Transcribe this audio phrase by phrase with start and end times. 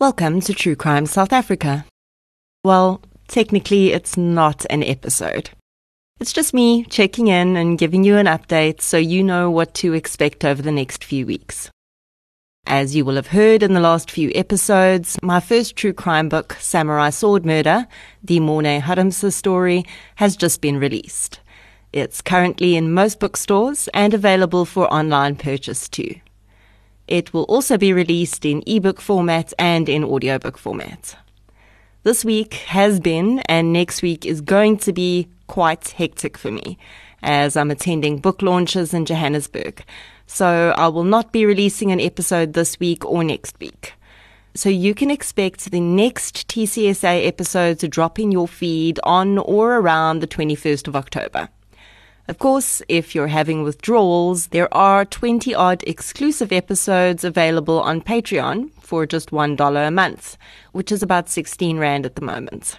[0.00, 1.84] Welcome to True Crime South Africa.
[2.64, 5.50] Well, technically, it's not an episode.
[6.18, 9.92] It's just me checking in and giving you an update so you know what to
[9.92, 11.68] expect over the next few weeks.
[12.66, 16.56] As you will have heard in the last few episodes, my first true crime book,
[16.58, 17.86] Samurai Sword Murder,
[18.24, 21.40] the Morne Harmse story, has just been released.
[21.92, 26.14] It's currently in most bookstores and available for online purchase too.
[27.10, 31.16] It will also be released in ebook format and in audiobook format.
[32.04, 36.78] This week has been and next week is going to be quite hectic for me
[37.22, 39.84] as I'm attending book launches in Johannesburg.
[40.28, 43.94] So I will not be releasing an episode this week or next week.
[44.54, 49.76] So you can expect the next TCSA episode to drop in your feed on or
[49.76, 51.48] around the 21st of October.
[52.30, 58.70] Of course, if you're having withdrawals, there are 20 odd exclusive episodes available on Patreon
[58.80, 60.38] for just $1 a month,
[60.70, 62.78] which is about 16 Rand at the moment.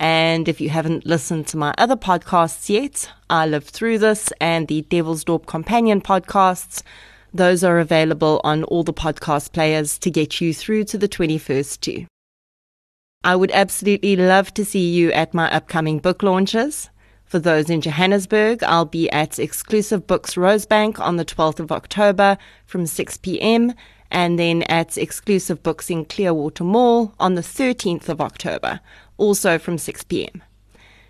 [0.00, 4.66] And if you haven't listened to my other podcasts yet, I Lived Through This and
[4.66, 6.82] the Devil's Dorp Companion podcasts,
[7.34, 11.80] those are available on all the podcast players to get you through to the 21st
[11.82, 12.06] too.
[13.22, 16.88] I would absolutely love to see you at my upcoming book launches.
[17.26, 22.38] For those in Johannesburg, I'll be at Exclusive Books Rosebank on the 12th of October
[22.66, 23.74] from 6 p.m.
[24.12, 28.78] and then at Exclusive Books in Clearwater Mall on the 13th of October,
[29.16, 30.40] also from 6 p.m.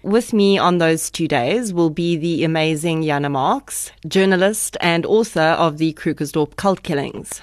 [0.02, 5.40] With me on those two days will be the amazing Jana Marx, journalist and author
[5.40, 7.42] of the Krugersdorp cult killings.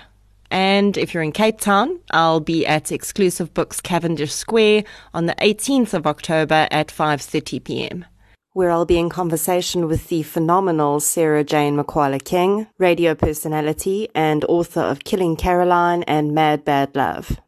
[0.49, 5.35] And if you're in Cape Town, I'll be at Exclusive Books Cavendish Square on the
[5.35, 8.05] 18th of October at 5:30 p.m
[8.53, 14.81] where I'll be in conversation with the phenomenal Sara-Jayne Makwala King, radio personality and author
[14.81, 17.40] of Killing Karoline and Mad Bad Love.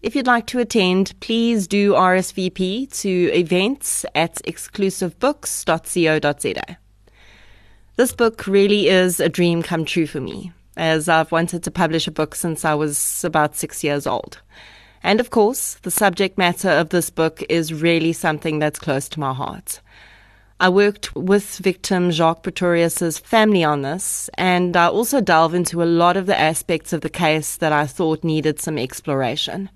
[0.00, 6.78] If you'd like to attend, please do RSVP to events at exclusivebooks.co.za.
[7.96, 12.08] This book really is a dream come true for me, as I've wanted to publish
[12.08, 14.40] a book since I was about six years old.
[15.02, 19.20] And of course, the subject matter of this book is really something that's close to
[19.20, 19.80] my heart.
[20.62, 25.84] I worked with victim Jacques Pretorius's family on this, and I also delve into a
[25.84, 29.70] lot of the aspects of the case that I thought needed some exploration.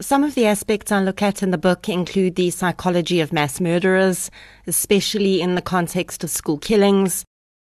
[0.00, 3.60] Some of the aspects I look at in the book include the psychology of mass
[3.60, 4.32] murderers,
[4.66, 7.24] especially in the context of school killings,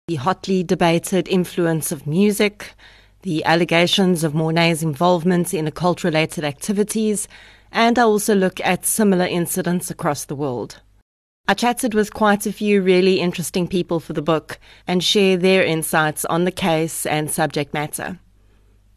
[0.08, 2.74] the hotly debated influence of music,
[3.22, 7.28] the allegations of Morne's involvement in occult related activities,
[7.72, 10.80] and I also look at similar incidents across the world.
[11.48, 15.62] I chatted with quite a few really interesting people for the book and share their
[15.62, 18.18] insights on the case and subject matter.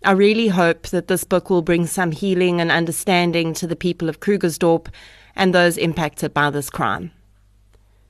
[0.03, 4.09] I really hope that this book will bring some healing and understanding to the people
[4.09, 4.87] of Krugersdorp
[5.35, 7.11] and those impacted by this crime.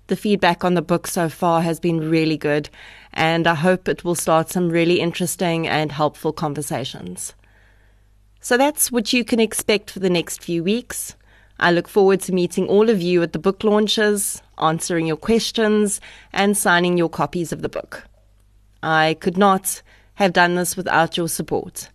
[0.10, 2.68] The feedback on the book so far has been really good,
[3.14, 7.36] and I hope it will start some really interesting and helpful conversations.
[8.42, 11.16] So that's what you can expect for the next few weeks.
[11.60, 16.02] I look forward to meeting all of you at the book launches, answering your questions,
[16.34, 18.04] and signing your copies of the book.
[18.82, 19.84] I could not
[20.16, 21.90] have done this without your support.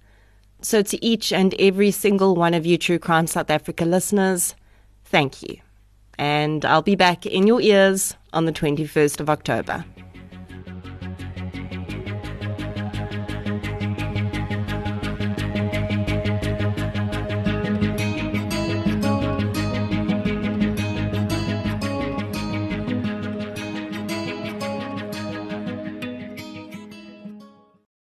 [0.62, 4.54] So, to each and every single one of you True Crime South Africa listeners,
[5.04, 5.58] thank you
[6.18, 9.84] and I'll be back in your ears on the 21st of October.